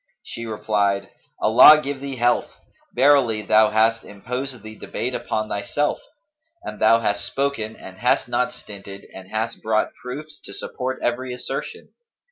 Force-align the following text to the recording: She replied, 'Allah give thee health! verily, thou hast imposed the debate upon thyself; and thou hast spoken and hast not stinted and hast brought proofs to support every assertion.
She 0.23 0.47
replied, 0.47 1.09
'Allah 1.39 1.79
give 1.79 2.01
thee 2.01 2.15
health! 2.15 2.55
verily, 2.95 3.43
thou 3.43 3.69
hast 3.69 4.03
imposed 4.03 4.63
the 4.63 4.75
debate 4.75 5.13
upon 5.13 5.47
thyself; 5.47 5.99
and 6.63 6.79
thou 6.81 7.01
hast 7.01 7.23
spoken 7.23 7.75
and 7.75 7.99
hast 7.99 8.27
not 8.27 8.51
stinted 8.51 9.05
and 9.13 9.29
hast 9.29 9.61
brought 9.61 9.93
proofs 9.93 10.41
to 10.45 10.55
support 10.55 10.97
every 11.03 11.31
assertion. 11.35 11.89